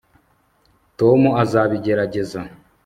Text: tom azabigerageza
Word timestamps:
tom 0.99 1.21
azabigerageza 1.41 2.39